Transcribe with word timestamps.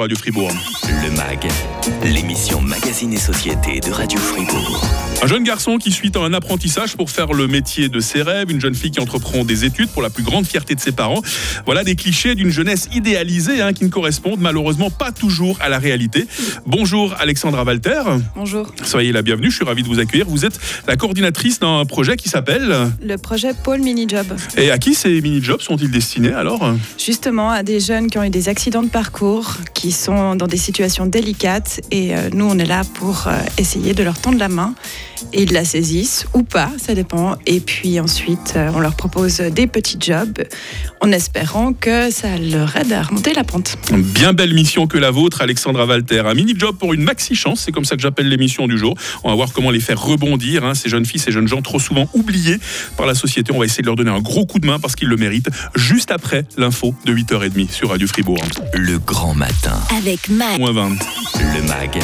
Radio 0.00 0.16
Fribourg. 0.16 0.79
Le 1.02 1.10
MAG, 1.12 1.48
l'émission 2.04 2.60
Magazine 2.60 3.14
et 3.14 3.18
Société 3.18 3.80
de 3.80 3.90
Radio 3.90 4.18
Fribourg. 4.18 4.84
Un 5.22 5.26
jeune 5.26 5.44
garçon 5.44 5.78
qui 5.78 5.92
suit 5.92 6.12
un 6.14 6.34
apprentissage 6.34 6.96
pour 6.96 7.10
faire 7.10 7.32
le 7.32 7.46
métier 7.46 7.88
de 7.88 8.00
ses 8.00 8.22
rêves, 8.22 8.50
une 8.50 8.60
jeune 8.60 8.74
fille 8.74 8.90
qui 8.90 9.00
entreprend 9.00 9.44
des 9.44 9.64
études 9.64 9.88
pour 9.88 10.02
la 10.02 10.10
plus 10.10 10.22
grande 10.22 10.46
fierté 10.46 10.74
de 10.74 10.80
ses 10.80 10.92
parents. 10.92 11.22
Voilà 11.64 11.84
des 11.84 11.94
clichés 11.94 12.34
d'une 12.34 12.50
jeunesse 12.50 12.88
idéalisée 12.92 13.62
hein, 13.62 13.72
qui 13.72 13.84
ne 13.84 13.90
correspondent 13.90 14.40
malheureusement 14.40 14.90
pas 14.90 15.10
toujours 15.12 15.56
à 15.60 15.68
la 15.68 15.78
réalité. 15.78 16.26
Bonjour 16.66 17.14
Alexandra 17.18 17.64
Walter. 17.64 18.02
Bonjour. 18.34 18.72
Soyez 18.82 19.12
la 19.12 19.22
bienvenue, 19.22 19.50
je 19.50 19.56
suis 19.56 19.64
ravi 19.64 19.82
de 19.82 19.88
vous 19.88 20.00
accueillir. 20.00 20.26
Vous 20.28 20.44
êtes 20.44 20.58
la 20.86 20.96
coordinatrice 20.96 21.60
d'un 21.60 21.84
projet 21.86 22.16
qui 22.16 22.28
s'appelle 22.28 22.90
Le 23.02 23.16
projet 23.16 23.52
Pôle 23.54 23.80
Mini 23.80 24.06
Job. 24.08 24.26
Et 24.56 24.70
à 24.70 24.78
qui 24.78 24.94
ces 24.94 25.20
mini-jobs 25.20 25.60
sont-ils 25.60 25.90
destinés 25.90 26.32
alors? 26.32 26.74
Justement 26.98 27.50
à 27.50 27.62
des 27.62 27.80
jeunes 27.80 28.10
qui 28.10 28.18
ont 28.18 28.24
eu 28.24 28.30
des 28.30 28.48
accidents 28.48 28.82
de 28.82 28.90
parcours, 28.90 29.56
qui 29.74 29.92
sont 29.92 30.34
dans 30.34 30.46
des 30.46 30.56
situations 30.56 30.89
délicate 30.98 31.80
et 31.90 32.14
euh, 32.14 32.30
nous, 32.32 32.44
on 32.44 32.58
est 32.58 32.66
là 32.66 32.82
pour 32.94 33.26
euh, 33.26 33.32
essayer 33.58 33.94
de 33.94 34.02
leur 34.02 34.18
tendre 34.18 34.38
la 34.38 34.48
main 34.48 34.74
et 35.32 35.42
ils 35.42 35.52
la 35.52 35.64
saisissent 35.64 36.26
ou 36.34 36.42
pas, 36.42 36.70
ça 36.78 36.94
dépend. 36.94 37.36
Et 37.46 37.60
puis 37.60 38.00
ensuite, 38.00 38.54
euh, 38.56 38.70
on 38.74 38.80
leur 38.80 38.94
propose 38.94 39.38
des 39.38 39.66
petits 39.66 39.98
jobs 40.00 40.38
en 41.00 41.12
espérant 41.12 41.72
que 41.72 42.10
ça 42.10 42.36
leur 42.38 42.76
aide 42.76 42.92
à 42.92 43.02
remonter 43.02 43.32
la 43.34 43.44
pente. 43.44 43.76
Bien 43.92 44.32
belle 44.32 44.54
mission 44.54 44.86
que 44.86 44.98
la 44.98 45.10
vôtre, 45.10 45.42
Alexandra 45.42 45.86
Walter. 45.86 46.22
Un 46.26 46.34
mini-job 46.34 46.76
pour 46.76 46.92
une 46.92 47.02
maxi-chance, 47.02 47.60
c'est 47.60 47.72
comme 47.72 47.84
ça 47.84 47.96
que 47.96 48.02
j'appelle 48.02 48.28
l'émission 48.28 48.66
du 48.66 48.78
jour. 48.78 48.94
On 49.24 49.30
va 49.30 49.34
voir 49.34 49.52
comment 49.52 49.70
les 49.70 49.80
faire 49.80 50.00
rebondir, 50.00 50.64
hein, 50.64 50.74
ces 50.74 50.88
jeunes 50.88 51.06
filles, 51.06 51.20
ces 51.20 51.32
jeunes 51.32 51.48
gens 51.48 51.62
trop 51.62 51.78
souvent 51.78 52.08
oubliés 52.14 52.58
par 52.96 53.06
la 53.06 53.14
société. 53.14 53.52
On 53.52 53.58
va 53.58 53.64
essayer 53.64 53.82
de 53.82 53.86
leur 53.86 53.96
donner 53.96 54.10
un 54.10 54.20
gros 54.20 54.46
coup 54.46 54.58
de 54.58 54.66
main 54.66 54.78
parce 54.78 54.96
qu'ils 54.96 55.08
le 55.08 55.16
méritent, 55.16 55.50
juste 55.74 56.10
après 56.10 56.44
l'info 56.56 56.94
de 57.04 57.14
8h30 57.14 57.70
sur 57.70 57.90
Radio 57.90 58.06
Fribourg. 58.06 58.42
Le 58.74 58.98
grand 58.98 59.34
matin. 59.34 59.78
Avec 59.96 60.28
Max. 60.28 60.58
Le 60.80 61.62
MAG, 61.68 61.98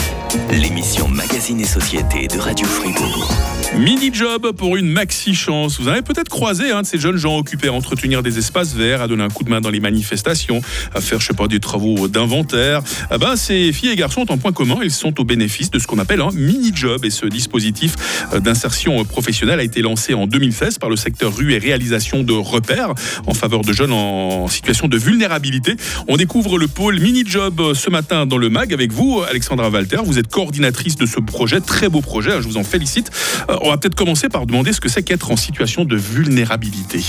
l'émission 0.50 1.08
Magazine 1.08 1.58
et 1.60 1.64
Société 1.64 2.28
de 2.28 2.38
Radio 2.38 2.66
Fribourg. 2.66 3.34
Mini 3.78 4.10
job 4.12 4.52
pour 4.52 4.76
une 4.76 4.86
maxi 4.86 5.34
chance. 5.34 5.80
Vous 5.80 5.88
avez 5.88 6.02
peut-être 6.02 6.28
croisé 6.28 6.64
de 6.68 6.82
ces 6.84 6.98
jeunes 6.98 7.16
gens 7.16 7.36
occupés 7.36 7.68
à 7.68 7.72
entretenir 7.72 8.22
des 8.22 8.38
espaces 8.38 8.74
verts, 8.74 9.02
à 9.02 9.08
donner 9.08 9.22
un 9.22 9.28
coup 9.28 9.44
de 9.44 9.50
main 9.50 9.60
dans 9.60 9.70
les 9.70 9.80
manifestations, 9.80 10.60
à 10.94 11.00
faire, 11.00 11.20
je 11.20 11.26
sais 11.26 11.34
pas, 11.34 11.46
des 11.46 11.60
travaux 11.60 12.08
d'inventaire. 12.08 12.82
Ah 13.10 13.18
ben, 13.18 13.36
ces 13.36 13.72
filles 13.72 13.90
et 13.90 13.96
garçons 13.96 14.24
ont 14.28 14.32
un 14.32 14.38
point 14.38 14.52
commun. 14.52 14.78
Ils 14.82 14.90
sont 14.90 15.20
au 15.20 15.24
bénéfice 15.24 15.70
de 15.70 15.78
ce 15.78 15.86
qu'on 15.86 15.98
appelle 15.98 16.20
un 16.20 16.30
mini 16.32 16.72
job. 16.74 17.04
Et 17.04 17.10
ce 17.10 17.26
dispositif 17.26 17.94
euh, 18.32 18.40
d'insertion 18.40 19.00
euh, 19.00 19.04
professionnelle 19.04 19.60
a 19.60 19.64
été 19.64 19.82
lancé 19.82 20.14
en 20.14 20.26
2016 20.26 20.78
par 20.78 20.90
le 20.90 20.96
secteur 20.96 21.34
rue 21.34 21.52
et 21.52 21.58
réalisation 21.58 22.22
de 22.22 22.32
repères 22.32 22.94
en 23.26 23.34
faveur 23.34 23.62
de 23.62 23.72
jeunes 23.72 23.92
en 23.92 24.48
situation 24.48 24.88
de 24.88 24.96
vulnérabilité. 24.96 25.76
On 26.08 26.16
découvre 26.16 26.58
le 26.58 26.68
pôle 26.68 27.00
mini 27.00 27.24
job 27.26 27.60
euh, 27.60 27.74
ce 27.74 27.90
matin 27.90 28.26
dans 28.26 28.38
le 28.38 28.48
MAG 28.48 28.65
avec 28.72 28.92
vous, 28.92 29.22
Alexandra 29.28 29.68
Walter. 29.70 29.98
Vous 30.04 30.18
êtes 30.18 30.28
coordinatrice 30.28 30.96
de 30.96 31.06
ce 31.06 31.20
projet, 31.20 31.60
très 31.60 31.88
beau 31.88 32.00
projet, 32.00 32.32
hein, 32.32 32.40
je 32.40 32.46
vous 32.48 32.56
en 32.56 32.64
félicite. 32.64 33.10
Euh, 33.48 33.56
on 33.62 33.70
va 33.70 33.78
peut-être 33.78 33.94
commencer 33.94 34.28
par 34.28 34.46
demander 34.46 34.72
ce 34.72 34.80
que 34.80 34.88
c'est 34.88 35.02
qu'être 35.02 35.30
en 35.30 35.36
situation 35.36 35.84
de 35.84 35.96
vulnérabilité. 35.96 37.00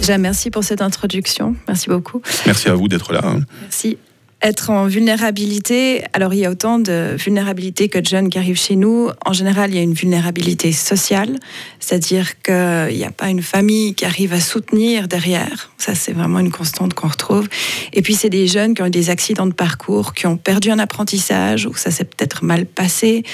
Déjà 0.00 0.18
merci 0.18 0.50
pour 0.50 0.64
cette 0.64 0.82
introduction, 0.82 1.54
merci 1.68 1.88
beaucoup. 1.88 2.22
Merci 2.46 2.68
à 2.68 2.74
vous 2.74 2.88
d'être 2.88 3.12
là. 3.12 3.20
hein. 3.24 3.40
Merci. 3.62 3.98
Être 4.42 4.70
en 4.70 4.86
vulnérabilité, 4.86 6.02
alors 6.14 6.32
il 6.32 6.40
y 6.40 6.46
a 6.46 6.50
autant 6.50 6.78
de 6.78 7.14
vulnérabilité 7.18 7.90
que 7.90 7.98
de 7.98 8.06
jeunes 8.06 8.30
qui 8.30 8.38
arrivent 8.38 8.58
chez 8.58 8.74
nous. 8.74 9.10
En 9.26 9.34
général, 9.34 9.70
il 9.70 9.76
y 9.76 9.78
a 9.78 9.82
une 9.82 9.92
vulnérabilité 9.92 10.72
sociale, 10.72 11.38
c'est-à-dire 11.78 12.40
qu'il 12.40 12.96
n'y 12.96 13.04
a 13.04 13.10
pas 13.10 13.28
une 13.28 13.42
famille 13.42 13.94
qui 13.94 14.06
arrive 14.06 14.32
à 14.32 14.40
soutenir 14.40 15.08
derrière. 15.08 15.70
Ça, 15.76 15.94
c'est 15.94 16.12
vraiment 16.12 16.38
une 16.38 16.50
constante 16.50 16.94
qu'on 16.94 17.08
retrouve. 17.08 17.48
Et 17.92 18.00
puis, 18.00 18.14
c'est 18.14 18.30
des 18.30 18.46
jeunes 18.46 18.72
qui 18.74 18.80
ont 18.80 18.86
eu 18.86 18.90
des 18.90 19.10
accidents 19.10 19.46
de 19.46 19.52
parcours, 19.52 20.14
qui 20.14 20.26
ont 20.26 20.38
perdu 20.38 20.70
un 20.70 20.78
apprentissage, 20.78 21.66
ou 21.66 21.74
ça 21.74 21.90
s'est 21.90 22.04
peut-être 22.04 22.42
mal 22.42 22.64
passé, 22.64 23.24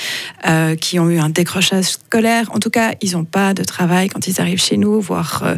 euh, 0.48 0.75
qui 0.75 0.98
ont 0.98 1.09
eu 1.09 1.20
un 1.20 1.29
décrochage 1.29 1.85
scolaire. 1.85 2.51
En 2.53 2.59
tout 2.59 2.70
cas, 2.70 2.95
ils 3.01 3.13
n'ont 3.13 3.25
pas 3.25 3.55
de 3.55 3.63
travail 3.63 4.09
quand 4.09 4.27
ils 4.27 4.41
arrivent 4.41 4.63
chez 4.63 4.77
nous, 4.77 5.01
voire 5.01 5.45
euh, 5.45 5.55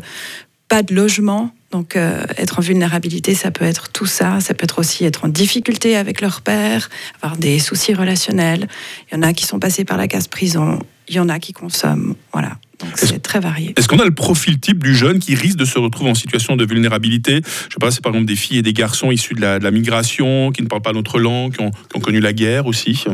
pas 0.69 0.83
de 0.83 0.95
logement. 0.95 1.53
Donc, 1.71 1.97
euh, 1.97 2.23
être 2.39 2.59
en 2.59 2.63
vulnérabilité, 2.63 3.35
ça 3.35 3.51
peut 3.51 3.65
être 3.65 3.91
tout 3.91 4.07
ça. 4.07 4.41
Ça 4.41 4.55
peut 4.55 4.65
être 4.65 4.79
aussi 4.79 5.05
être 5.05 5.27
en 5.27 5.29
difficulté 5.29 5.97
avec 5.97 6.21
leur 6.21 6.41
père, 6.41 6.89
avoir 7.21 7.37
des 7.37 7.59
soucis 7.59 7.93
relationnels. 7.93 8.69
Il 9.11 9.17
y 9.17 9.19
en 9.19 9.23
a 9.23 9.35
qui 9.35 9.45
sont 9.45 9.59
passés 9.59 9.85
par 9.85 9.99
la 9.99 10.09
case 10.09 10.29
prison. 10.29 10.79
Il 11.09 11.17
y 11.17 11.21
en 11.21 11.29
a 11.29 11.39
qui 11.39 11.53
consomment. 11.53 12.15
Voilà. 12.33 12.57
Donc, 12.79 12.91
c'est 12.95 13.21
très 13.21 13.41
varié. 13.41 13.75
Est-ce 13.77 13.89
qu'on 13.89 13.99
a 13.99 14.05
le 14.05 14.15
profil 14.15 14.59
type 14.61 14.83
du 14.83 14.95
jeune 14.95 15.19
qui 15.19 15.35
risque 15.35 15.59
de 15.59 15.65
se 15.65 15.79
retrouver 15.79 16.11
en 16.11 16.15
situation 16.15 16.57
de 16.57 16.65
vulnérabilité? 16.65 17.43
Je 17.45 17.75
sais 17.75 17.81
pas, 17.81 17.91
c'est 17.91 18.03
par 18.03 18.13
exemple 18.13 18.29
des 18.29 18.37
filles 18.37 18.59
et 18.59 18.63
des 18.63 18.73
garçons 18.73 19.11
issus 19.11 19.35
de 19.35 19.41
la, 19.41 19.59
de 19.59 19.65
la 19.65 19.71
migration, 19.71 20.53
qui 20.53 20.63
ne 20.63 20.69
parlent 20.69 20.83
pas 20.83 20.93
notre 20.93 21.19
langue, 21.19 21.55
qui 21.55 21.63
ont, 21.63 21.71
qui 21.71 21.97
ont 21.97 22.01
connu 22.01 22.21
la 22.21 22.33
guerre 22.33 22.67
aussi. 22.67 23.05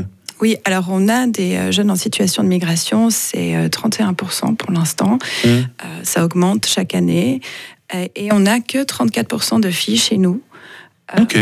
Oui, 0.41 0.57
alors 0.65 0.87
on 0.91 1.09
a 1.09 1.27
des 1.27 1.57
euh, 1.57 1.73
jeunes 1.73 1.91
en 1.91 1.97
situation 1.97 2.43
de 2.43 2.49
migration, 2.49 3.09
c'est 3.09 3.57
euh, 3.57 3.69
31% 3.69 4.57
pour 4.57 4.73
l'instant. 4.73 5.19
Mmh. 5.45 5.49
Euh, 5.49 5.63
ça 6.03 6.25
augmente 6.25 6.67
chaque 6.67 6.95
année. 6.95 7.41
Et 7.93 8.33
on 8.33 8.41
n'a 8.41 8.61
que 8.61 8.85
34% 8.85 9.61
de 9.61 9.71
filles 9.71 9.99
chez 9.99 10.17
nous. 10.17 10.43
Euh, 11.17 11.23
Ok. 11.23 11.39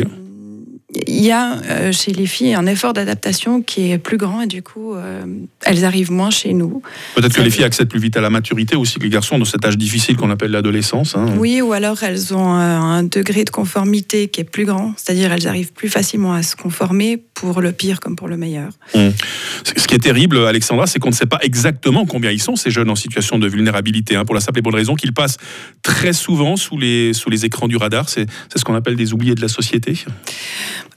Il 0.94 1.24
y 1.24 1.30
a 1.30 1.56
euh, 1.70 1.92
chez 1.92 2.12
les 2.12 2.26
filles 2.26 2.54
un 2.54 2.66
effort 2.66 2.92
d'adaptation 2.92 3.62
qui 3.62 3.92
est 3.92 3.98
plus 3.98 4.18
grand 4.18 4.42
et 4.42 4.46
du 4.46 4.62
coup, 4.62 4.94
euh, 4.94 5.24
elles 5.64 5.86
arrivent 5.86 6.12
moins 6.12 6.30
chez 6.30 6.52
nous. 6.52 6.82
Peut-être 7.14 7.34
que 7.34 7.40
les 7.40 7.50
filles 7.50 7.64
accèdent 7.64 7.88
plus 7.88 7.98
vite 8.00 8.16
à 8.18 8.20
la 8.20 8.28
maturité 8.28 8.76
aussi 8.76 8.98
que 8.98 9.04
les 9.04 9.08
garçons 9.08 9.38
dans 9.38 9.46
cet 9.46 9.64
âge 9.64 9.78
difficile 9.78 10.16
qu'on 10.16 10.30
appelle 10.30 10.50
l'adolescence. 10.50 11.16
hein. 11.16 11.26
Oui, 11.38 11.62
ou 11.62 11.72
alors 11.72 12.02
elles 12.02 12.34
ont 12.34 12.56
euh, 12.56 12.76
un 12.76 13.04
degré 13.04 13.44
de 13.44 13.50
conformité 13.50 14.28
qui 14.28 14.42
est 14.42 14.44
plus 14.44 14.66
grand, 14.66 14.92
c'est-à-dire 14.96 15.32
elles 15.32 15.48
arrivent 15.48 15.72
plus 15.72 15.88
facilement 15.88 16.34
à 16.34 16.42
se 16.42 16.56
conformer 16.56 17.16
pour 17.16 17.62
le 17.62 17.72
pire 17.72 17.98
comme 17.98 18.14
pour 18.14 18.28
le 18.28 18.36
meilleur. 18.36 18.72
Ce 18.94 19.86
qui 19.86 19.94
est 19.94 19.98
terrible, 19.98 20.38
Alexandra, 20.46 20.86
c'est 20.86 20.98
qu'on 20.98 21.10
ne 21.10 21.14
sait 21.14 21.26
pas 21.26 21.38
exactement 21.42 22.04
combien 22.06 22.30
ils 22.30 22.40
sont, 22.42 22.54
ces 22.54 22.70
jeunes 22.70 22.90
en 22.90 22.94
situation 22.94 23.38
de 23.38 23.48
vulnérabilité, 23.48 24.14
hein, 24.14 24.24
pour 24.24 24.34
la 24.34 24.40
simple 24.40 24.58
et 24.58 24.62
bonne 24.62 24.74
raison 24.74 24.94
qu'ils 24.94 25.12
passent 25.14 25.38
très 25.82 26.12
souvent 26.12 26.56
sous 26.56 26.78
les, 26.78 27.12
sous 27.14 27.30
les 27.30 27.44
écrans 27.44 27.66
du 27.66 27.76
radar. 27.76 28.08
C'est 28.08 28.26
ce 28.54 28.64
qu'on 28.64 28.74
appelle 28.74 28.96
des 28.96 29.12
oubliés 29.12 29.34
de 29.34 29.40
la 29.40 29.48
société. 29.48 29.94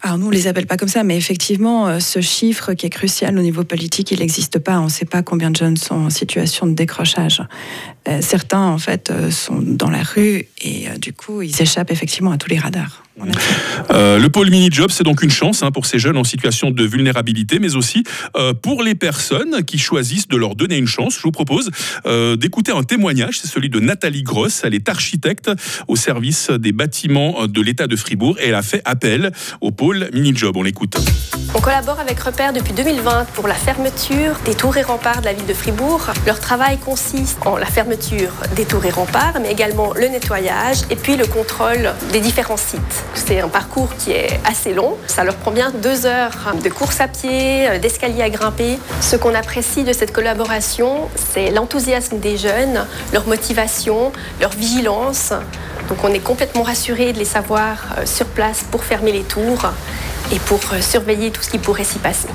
Alors 0.01 0.18
nous, 0.18 0.28
on 0.28 0.31
les 0.31 0.47
appelle 0.47 0.68
pas 0.68 0.78
comme 0.78 0.88
ça, 0.90 1.03
mais 1.03 1.18
effectivement, 1.18 1.88
euh, 1.88 2.00
ce 2.00 2.22
chiffre 2.22 2.73
qui 2.73 2.85
est 2.85 2.90
crucial 2.90 3.38
au 3.38 3.41
niveau 3.41 3.63
politique, 3.63 4.12
il 4.12 4.19
n'existe 4.19 4.59
pas. 4.59 4.79
On 4.79 4.85
ne 4.85 4.90
sait 4.90 5.06
pas 5.06 5.23
combien 5.23 5.51
de 5.51 5.56
jeunes 5.56 5.78
sont 5.78 5.96
en 5.96 6.09
situation 6.09 6.68
de 6.68 6.73
décrochage. 6.73 7.41
Euh, 8.07 8.19
certains, 8.22 8.68
en 8.68 8.78
fait, 8.78 9.09
euh, 9.09 9.31
sont 9.31 9.59
dans 9.62 9.90
la 9.90 10.03
rue 10.03 10.47
et 10.66 10.90
euh, 10.90 10.98
du 10.98 11.14
coup, 11.14 11.44
ils 11.44 11.62
échappent 11.62 11.92
effectivement 11.92 12.31
à 12.31 12.38
tous 12.38 12.50
les 12.50 12.58
radars. 12.58 13.03
Euh, 13.92 14.20
le 14.20 14.30
pôle 14.30 14.50
mini-job, 14.50 14.92
c'est 14.92 15.03
donc 15.03 15.22
une 15.24 15.30
chance 15.30 15.64
hein, 15.64 15.72
pour 15.72 15.86
ces 15.86 16.00
jeunes 16.00 16.18
en 16.18 16.24
situation 16.24 16.72
de 16.72 16.84
vulnérabilité, 16.84 17.59
mais 17.59 17.76
aussi 17.76 18.03
euh, 18.36 18.53
pour 18.53 18.84
les 18.84 18.96
personnes 18.96 19.64
qui 19.64 19.78
choisissent 19.78 20.28
de 20.28 20.36
leur 20.36 20.56
donner 20.56 20.78
une 20.78 20.88
chance. 20.88 21.16
Je 21.16 21.22
vous 21.22 21.31
propose 21.31 21.72
euh, 22.06 22.36
d'écouter 22.36 22.72
un 22.72 22.84
témoignage, 22.84 23.40
c'est 23.40 23.48
celui 23.48 23.70
de 23.70 23.80
Nathalie 23.80 24.24
Gross. 24.24 24.62
Elle 24.64 24.74
est 24.74 24.90
architecte 24.90 25.50
au 25.88 25.96
service 25.96 26.50
des 26.50 26.72
bâtiments 26.72 27.48
de 27.48 27.62
l'État 27.62 27.88
de 27.88 27.96
Fribourg 27.96 28.38
et 28.40 28.50
elle 28.50 28.56
a 28.56 28.62
fait 28.64 28.81
appel 28.86 29.31
au 29.62 29.72
pôle 29.72 30.09
mini-job. 30.12 30.58
On 30.58 30.64
l'écoute. 30.64 30.98
On 31.54 31.62
collabore 31.62 32.00
avec 32.00 32.20
Repère 32.20 32.52
depuis 32.52 32.74
2020 32.74 33.28
pour 33.34 33.48
la 33.48 33.54
fermeture 33.54 34.36
des 34.44 34.56
tours 34.56 34.75
et 34.75 34.81
remparts 34.81 35.22
de 35.22 35.25
la 35.25 35.34
ville 35.34 35.46
de 35.46 35.54
Fribourg. 35.54 36.08
Leur 36.25 36.40
travail 36.40 36.78
consiste 36.80 37.38
en 37.46 37.56
la 37.56 37.66
fermeture 37.66 38.34
des 38.58 38.66
tours 38.66 38.86
et 38.86 38.90
remparts, 38.90 39.40
mais 39.42 39.52
également 39.52 39.94
le 39.94 40.08
nettoyage 40.08 40.55
et 40.90 40.96
puis 40.96 41.16
le 41.16 41.26
contrôle 41.26 41.94
des 42.12 42.20
différents 42.20 42.58
sites. 42.58 43.04
C'est 43.14 43.40
un 43.42 43.48
parcours 43.48 43.90
qui 43.98 44.12
est 44.12 44.40
assez 44.46 44.74
long. 44.74 44.98
Ça 45.08 45.24
leur 45.24 45.36
prend 45.36 45.52
bien 45.52 45.72
deux 45.72 46.06
heures 46.06 46.54
de 46.64 46.70
course 46.70 47.02
à 47.02 47.08
pied, 47.08 47.68
euh, 47.68 47.80
d'escalier 47.80 48.22
à 48.22 48.30
grimper. 48.30 48.80
Ce 49.02 49.16
qu'on 49.16 49.36
apprécie 49.36 49.84
de 49.84 49.94
cette 49.94 50.14
collaboration, 50.14 51.10
c'est 51.34 51.52
l'enthousiasme 51.52 52.20
des 52.20 52.38
jeunes, 52.38 52.86
leur 53.14 53.28
motivation, 53.28 54.12
leur 54.40 54.52
vigilance. 54.52 55.34
Donc 55.90 56.04
on 56.04 56.14
est 56.14 56.20
complètement 56.20 56.64
rassuré 56.64 57.14
de 57.14 57.20
les 57.20 57.26
savoir 57.26 57.78
euh, 57.98 58.06
sur 58.06 58.26
place 58.28 58.64
pour 58.72 58.84
fermer 58.84 59.12
les 59.12 59.24
tours 59.24 59.70
et 60.32 60.40
pour 60.40 60.60
euh, 60.74 60.82
surveiller 60.82 61.32
tout 61.32 61.44
ce 61.44 61.50
qui 61.50 61.60
pourrait 61.60 61.84
s'y 61.84 62.00
passer. 62.00 62.28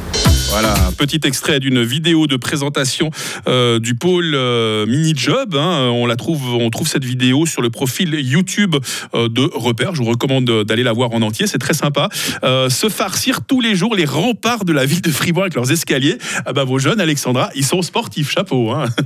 Voilà, 0.51 0.75
un 0.89 0.93
petit 0.93 1.21
extrait 1.25 1.61
d'une 1.61 1.83
vidéo 1.85 2.27
de 2.27 2.35
présentation 2.37 3.11
euh, 3.47 3.79
du 3.79 3.95
pôle 3.95 4.33
euh, 4.35 4.85
mini 4.85 5.13
job. 5.17 5.55
hein. 5.55 5.89
On 5.93 6.07
la 6.07 6.17
trouve, 6.17 6.55
on 6.55 6.69
trouve 6.71 6.89
cette 6.89 7.05
vidéo 7.05 7.47
sur 7.47 7.63
le 7.63 7.71
profil 7.71 8.15
YouTube 8.15 8.75
euh, 9.15 9.29
de 9.29 9.43
Repère. 9.55 9.95
Je 9.95 10.03
vous 10.03 10.11
recommande 10.11 10.65
d'aller 10.65 10.83
la 10.83 10.93
voir 10.93 11.13
en 11.13 11.23
entier. 11.23 11.47
C'est 11.47 11.59
très 11.59 11.73
sympa. 11.75 12.09
Se 12.43 12.89
farcir 12.89 13.43
tous 13.47 13.61
les 13.61 13.77
jours 13.77 13.95
les 13.95 14.05
remparts 14.05 14.65
de 14.65 14.73
la 14.73 14.85
ville 14.87 15.03
de 15.03 15.11
Fribourg 15.11 15.45
avec 15.45 15.55
leurs 15.55 15.71
escaliers. 15.71 16.19
Ah 16.47 16.53
bah, 16.53 16.65
vos 16.65 16.79
jeunes, 16.81 17.01
Alexandra, 17.01 17.51
ils 17.55 17.65
sont 17.65 17.83
sportifs. 17.83 18.31
Chapeau. 18.33 18.71
Hein. 18.71 18.87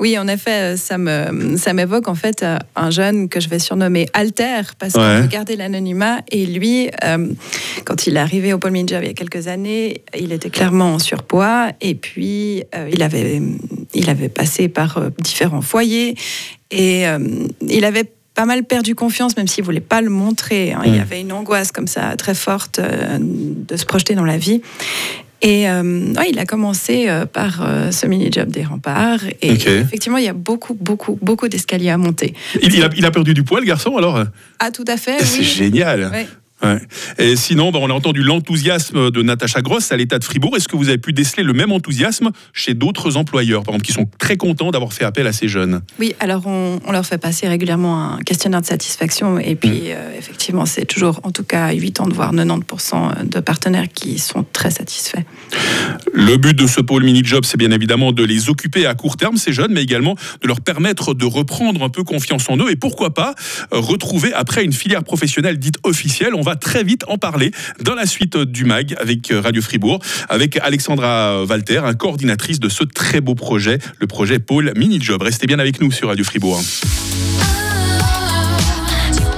Oui, 0.00 0.16
en 0.18 0.28
effet, 0.28 0.76
ça 0.76 0.96
me 0.98 1.56
ça 1.56 1.72
m'évoque 1.72 2.08
en 2.08 2.14
fait 2.14 2.44
un 2.76 2.90
jeune 2.90 3.28
que 3.28 3.40
je 3.40 3.48
vais 3.48 3.58
surnommer 3.58 4.06
Alter 4.12 4.60
parce 4.78 4.94
Ouais. 4.94 5.00
qu'on 5.00 5.20
veut 5.22 5.26
garder 5.28 5.56
l'anonymat 5.56 6.18
et 6.30 6.46
lui, 6.46 6.88
quand 7.84 8.06
il 8.06 8.16
est 8.16 8.20
arrivé 8.20 8.52
au 8.52 8.58
Paul 8.58 8.70
Minjob 8.72 9.02
il 9.02 9.08
y 9.08 9.10
a 9.10 9.14
quelques 9.14 9.48
années, 9.48 10.02
il 10.18 10.32
était 10.32 10.50
clairement 10.58 10.94
en 10.94 10.98
surpoids 10.98 11.68
et 11.80 11.94
puis 11.94 12.64
euh, 12.74 12.90
il 12.92 13.02
avait 13.04 13.40
il 13.94 14.10
avait 14.10 14.28
passé 14.28 14.66
par 14.68 14.98
euh, 14.98 15.10
différents 15.20 15.60
foyers 15.62 16.16
et 16.72 17.06
euh, 17.06 17.18
il 17.68 17.84
avait 17.84 18.10
pas 18.34 18.44
mal 18.44 18.64
perdu 18.64 18.94
confiance, 18.96 19.36
même 19.36 19.46
s'il 19.48 19.62
voulait 19.64 19.80
pas 19.80 20.00
le 20.00 20.10
montrer. 20.10 20.72
hein. 20.72 20.82
Il 20.84 20.94
y 20.94 20.98
Mm. 20.98 21.00
avait 21.00 21.20
une 21.20 21.32
angoisse 21.32 21.70
comme 21.72 21.86
ça 21.86 22.16
très 22.16 22.34
forte 22.34 22.80
de 22.80 23.76
se 23.76 23.84
projeter 23.84 24.14
dans 24.14 24.24
la 24.24 24.36
vie. 24.38 24.60
Et 25.42 25.68
euh, 25.68 26.12
ouais, 26.14 26.30
il 26.30 26.38
a 26.40 26.44
commencé 26.46 27.08
euh, 27.08 27.24
par 27.26 27.62
euh, 27.62 27.90
ce 27.92 28.06
mini-job 28.06 28.48
des 28.50 28.64
remparts. 28.64 29.20
Et 29.42 29.52
effectivement, 29.52 30.18
il 30.18 30.24
y 30.24 30.28
a 30.28 30.32
beaucoup, 30.32 30.74
beaucoup, 30.74 31.16
beaucoup 31.22 31.48
d'escaliers 31.48 31.90
à 31.90 31.98
monter. 31.98 32.34
Il, 32.62 32.74
il 32.74 32.82
a, 32.84 32.88
il 32.96 33.04
a 33.06 33.10
perdu 33.12 33.34
du 33.34 33.42
poids, 33.44 33.60
le 33.60 33.66
garçon, 33.66 33.96
alors? 33.96 34.24
Ah, 34.58 34.70
tout 34.72 34.84
à 34.88 34.96
fait. 34.96 35.20
C'est 35.24 35.42
génial. 35.44 36.10
Ouais. 36.12 36.26
Ouais. 36.62 36.80
Et 37.18 37.36
sinon, 37.36 37.70
bah, 37.70 37.78
on 37.80 37.90
a 37.90 37.94
entendu 37.94 38.22
l'enthousiasme 38.22 39.10
de 39.10 39.22
Natacha 39.22 39.62
Gross 39.62 39.92
à 39.92 39.96
l'État 39.96 40.18
de 40.18 40.24
Fribourg. 40.24 40.56
Est-ce 40.56 40.68
que 40.68 40.76
vous 40.76 40.88
avez 40.88 40.98
pu 40.98 41.12
déceler 41.12 41.42
le 41.42 41.52
même 41.52 41.72
enthousiasme 41.72 42.30
chez 42.52 42.74
d'autres 42.74 43.16
employeurs, 43.16 43.62
par 43.62 43.74
exemple, 43.74 43.86
qui 43.86 43.92
sont 43.92 44.08
très 44.18 44.36
contents 44.36 44.70
d'avoir 44.70 44.92
fait 44.92 45.04
appel 45.04 45.26
à 45.26 45.32
ces 45.32 45.48
jeunes? 45.48 45.82
Oui, 45.98 46.14
alors 46.20 46.46
on, 46.46 46.80
on 46.84 46.92
leur 46.92 47.06
fait 47.06 47.18
passer 47.18 47.48
régulièrement 47.48 48.14
un 48.14 48.18
questionnaire 48.22 48.60
de 48.60 48.66
satisfaction 48.66 49.38
et 49.38 49.54
puis 49.54 49.84
euh, 49.86 50.16
effectivement 50.16 50.66
c'est 50.66 50.84
toujours 50.84 51.20
en 51.22 51.30
tout 51.30 51.44
cas 51.44 51.72
80 51.72 52.08
voire 52.12 52.34
90% 52.34 53.28
de 53.28 53.40
partenaires 53.40 53.86
qui 53.92 54.18
sont 54.18 54.44
très 54.52 54.70
satisfaits. 54.70 55.22
Le 56.12 56.36
but 56.36 56.56
de 56.56 56.66
ce 56.66 56.80
pôle 56.80 57.04
mini-job, 57.04 57.44
c'est 57.44 57.56
bien 57.56 57.70
évidemment 57.70 58.12
de 58.12 58.24
les 58.24 58.48
occuper 58.48 58.86
à 58.86 58.94
court 58.94 59.16
terme, 59.16 59.36
ces 59.36 59.52
jeunes, 59.52 59.72
mais 59.72 59.82
également 59.82 60.14
de 60.42 60.48
leur 60.48 60.60
permettre 60.60 61.14
de 61.14 61.24
reprendre 61.24 61.82
un 61.82 61.88
peu 61.88 62.04
confiance 62.04 62.48
en 62.48 62.56
eux 62.56 62.70
et 62.70 62.76
pourquoi 62.76 63.14
pas 63.14 63.34
euh, 63.72 63.78
retrouver 63.78 64.32
après 64.32 64.64
une 64.64 64.72
filière 64.72 65.04
professionnelle 65.04 65.58
dite 65.58 65.76
officielle. 65.84 66.34
On 66.34 66.42
va 66.48 66.56
très 66.56 66.82
vite 66.82 67.04
en 67.08 67.18
parler 67.18 67.50
dans 67.82 67.94
la 67.94 68.06
suite 68.06 68.36
euh, 68.36 68.46
du 68.46 68.64
MAG 68.64 68.94
avec 68.98 69.30
euh, 69.30 69.40
Radio 69.42 69.60
Fribourg, 69.60 70.00
avec 70.30 70.56
Alexandra 70.56 71.44
Walter, 71.44 71.82
un 71.84 71.92
coordinatrice 71.92 72.58
de 72.58 72.70
ce 72.70 72.84
très 72.84 73.20
beau 73.20 73.34
projet, 73.34 73.78
le 73.98 74.06
projet 74.06 74.38
Pôle 74.38 74.72
Mini-Job. 74.74 75.20
Restez 75.20 75.46
bien 75.46 75.58
avec 75.58 75.78
nous 75.82 75.92
sur 75.92 76.08
Radio 76.08 76.24
Fribourg. 76.24 76.58
Radio 79.04 79.30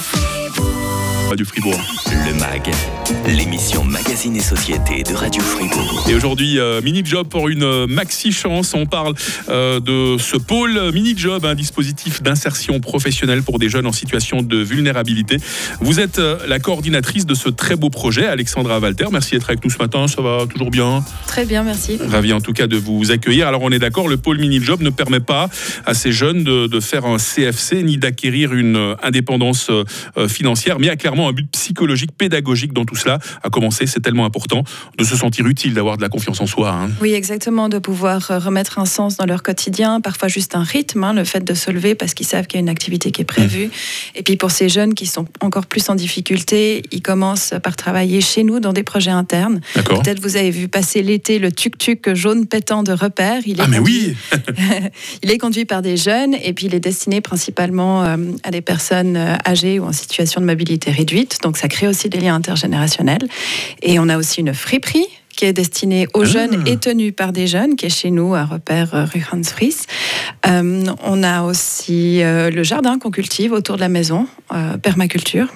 Fribourg. 0.00 1.28
Radio 1.28 1.44
Fribourg. 1.44 1.80
Le 2.10 2.34
MAG, 2.38 2.70
l'émission 3.26 3.84
Magazine 3.84 4.36
et 4.36 4.40
Société 4.40 5.02
de 5.02 5.14
Radio 5.14 5.42
Fribourg. 5.42 6.06
Et 6.08 6.14
aujourd'hui, 6.14 6.58
euh, 6.58 6.80
mini-job 6.82 7.28
pour 7.28 7.48
une 7.48 7.62
euh, 7.62 7.86
maxi-chance. 7.86 8.74
On 8.74 8.86
parle 8.86 9.14
euh, 9.48 9.80
de 9.80 10.16
ce 10.18 10.36
pôle 10.36 10.92
mini-job, 10.92 11.44
un 11.44 11.54
dispositif 11.54 12.22
d'insertion 12.22 12.80
professionnelle 12.80 13.42
pour 13.42 13.58
des 13.58 13.68
jeunes 13.68 13.86
en 13.86 13.92
situation 13.92 14.42
de 14.42 14.58
vulnérabilité. 14.58 15.36
Vous 15.80 16.00
êtes 16.00 16.18
euh, 16.18 16.38
la 16.46 16.58
coordinatrice 16.58 17.26
de 17.26 17.34
ce 17.34 17.48
très 17.48 17.76
beau 17.76 17.90
projet, 17.90 18.26
Alexandra 18.26 18.78
Walter. 18.78 19.06
Merci 19.12 19.32
d'être 19.32 19.50
avec 19.50 19.64
nous 19.64 19.70
ce 19.70 19.78
matin. 19.78 20.06
Ça 20.08 20.22
va 20.22 20.46
toujours 20.48 20.70
bien? 20.70 21.04
Très 21.26 21.44
bien, 21.44 21.62
merci. 21.62 21.98
Ravi 22.00 22.32
en 22.32 22.40
tout 22.40 22.52
cas 22.52 22.66
de 22.66 22.76
vous 22.76 23.10
accueillir. 23.10 23.48
Alors 23.48 23.62
on 23.62 23.70
est 23.70 23.78
d'accord, 23.78 24.08
le 24.08 24.16
pôle 24.16 24.38
mini-job 24.38 24.82
ne 24.82 24.90
permet 24.90 25.20
pas 25.20 25.48
à 25.86 25.94
ces 25.94 26.12
jeunes 26.12 26.44
de, 26.44 26.66
de 26.66 26.80
faire 26.80 27.04
un 27.06 27.16
CFC 27.16 27.82
ni 27.82 27.96
d'acquérir 27.96 28.54
une 28.54 28.96
indépendance 29.02 29.70
financière, 30.28 30.78
mais 30.78 30.86
il 30.86 30.88
y 30.88 30.92
a 30.92 30.96
clairement 30.96 31.28
un 31.28 31.32
but 31.32 31.50
psychologique, 31.50 32.10
pédagogique 32.16 32.72
dans 32.72 32.84
tout 32.84 32.91
cela. 32.96 33.18
À 33.42 33.50
commencer, 33.50 33.86
c'est 33.86 34.00
tellement 34.00 34.24
important 34.24 34.64
de 34.98 35.04
se 35.04 35.16
sentir 35.16 35.46
utile, 35.46 35.74
d'avoir 35.74 35.96
de 35.96 36.02
la 36.02 36.08
confiance 36.08 36.40
en 36.40 36.46
soi. 36.46 36.70
hein. 36.70 36.90
Oui, 37.00 37.12
exactement, 37.12 37.68
de 37.68 37.78
pouvoir 37.78 38.30
euh, 38.30 38.38
remettre 38.38 38.78
un 38.78 38.86
sens 38.86 39.16
dans 39.16 39.26
leur 39.26 39.42
quotidien, 39.42 40.00
parfois 40.00 40.28
juste 40.28 40.54
un 40.54 40.62
rythme, 40.62 41.04
hein, 41.04 41.12
le 41.12 41.24
fait 41.24 41.42
de 41.44 41.54
se 41.54 41.70
lever 41.70 41.94
parce 41.94 42.14
qu'ils 42.14 42.26
savent 42.26 42.46
qu'il 42.46 42.58
y 42.58 42.60
a 42.60 42.62
une 42.62 42.68
activité 42.68 43.10
qui 43.10 43.22
est 43.22 43.24
prévue. 43.26 43.70
Et 44.14 44.22
puis 44.22 44.36
pour 44.36 44.50
ces 44.50 44.68
jeunes 44.68 44.94
qui 44.94 45.06
sont 45.06 45.26
encore 45.40 45.66
plus 45.66 45.88
en 45.88 45.94
difficulté, 45.94 46.82
ils 46.92 47.02
commencent 47.02 47.54
par 47.62 47.76
travailler 47.76 48.20
chez 48.20 48.44
nous 48.44 48.60
dans 48.60 48.72
des 48.72 48.82
projets 48.82 49.10
internes. 49.10 49.60
D'accord 49.74 50.02
Peut-être 50.02 50.20
vous 50.20 50.36
avez 50.36 50.50
vu 50.50 50.68
passer 50.68 51.02
l'été 51.02 51.38
le 51.38 51.50
tuk-tuk 51.52 52.14
jaune 52.14 52.46
pétant 52.46 52.82
de 52.82 52.92
repère. 52.92 53.40
Il 53.46 53.58
est 53.60 53.64
Ah 53.64 53.68
mais 53.68 53.78
conduit- 53.78 54.16
oui 54.32 54.40
Il 55.22 55.30
est 55.30 55.38
conduit 55.38 55.64
par 55.64 55.82
des 55.82 55.96
jeunes 55.96 56.34
et 56.34 56.52
puis 56.52 56.66
il 56.66 56.74
est 56.74 56.80
destiné 56.80 57.20
principalement 57.20 58.04
euh, 58.04 58.16
à 58.42 58.50
des 58.50 58.60
personnes 58.60 59.16
euh, 59.16 59.36
âgées 59.46 59.78
ou 59.78 59.84
en 59.84 59.92
situation 59.92 60.40
de 60.40 60.46
mobilité 60.46 60.90
réduite. 60.90 61.38
Donc 61.42 61.56
ça 61.56 61.68
crée 61.68 61.86
aussi 61.86 62.08
des 62.08 62.18
liens 62.18 62.34
intergénérationnels. 62.34 62.81
Et 63.82 63.98
on 63.98 64.08
a 64.08 64.16
aussi 64.18 64.40
une 64.40 64.54
friperie 64.54 65.06
qui 65.34 65.46
est 65.46 65.52
destinée 65.54 66.06
aux 66.14 66.22
Ah. 66.22 66.26
jeunes 66.26 66.66
et 66.66 66.76
tenue 66.76 67.12
par 67.12 67.32
des 67.32 67.46
jeunes, 67.46 67.74
qui 67.76 67.86
est 67.86 67.90
chez 67.90 68.10
nous 68.10 68.34
à 68.34 68.44
repère 68.44 68.94
euh, 68.94 69.04
rue 69.06 69.24
Hans 69.32 69.42
Fries. 69.42 69.74
Euh, 70.46 70.84
on 71.02 71.22
a 71.22 71.42
aussi 71.42 72.22
euh, 72.22 72.50
le 72.50 72.62
jardin 72.62 72.98
qu'on 72.98 73.10
cultive 73.10 73.52
autour 73.52 73.76
de 73.76 73.80
la 73.80 73.88
maison, 73.88 74.26
euh, 74.52 74.76
permaculture. 74.76 75.48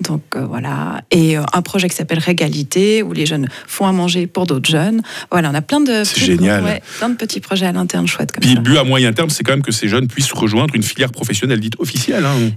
Donc 0.00 0.22
euh, 0.34 0.46
voilà, 0.46 1.02
et 1.10 1.36
euh, 1.36 1.42
un 1.52 1.60
projet 1.62 1.86
qui 1.88 1.94
s'appelle 1.94 2.18
Régalité, 2.18 3.02
où 3.02 3.12
les 3.12 3.26
jeunes 3.26 3.48
font 3.66 3.86
à 3.86 3.92
manger 3.92 4.26
pour 4.26 4.46
d'autres 4.46 4.68
jeunes. 4.70 5.02
Voilà, 5.30 5.50
on 5.50 5.54
a 5.54 5.60
plein 5.60 5.80
de, 5.80 6.02
petits- 6.02 6.20
génial. 6.24 6.64
ouais, 6.64 6.82
plein 6.98 7.10
de 7.10 7.16
petits 7.16 7.40
projets 7.40 7.66
à 7.66 7.72
l'interne 7.72 8.08
chouettes 8.08 8.32
comme 8.32 8.40
Puis 8.40 8.50
ça. 8.50 8.56
le 8.56 8.62
but 8.62 8.78
à 8.78 8.84
moyen 8.84 9.12
terme, 9.12 9.28
c'est 9.30 9.44
quand 9.44 9.52
même 9.52 9.62
que 9.62 9.72
ces 9.72 9.88
jeunes 9.88 10.08
puissent 10.08 10.32
rejoindre 10.32 10.74
une 10.74 10.82
filière 10.82 11.12
professionnelle 11.12 11.60
dite 11.60 11.74
officielle. 11.78 12.24
hein. 12.24 12.50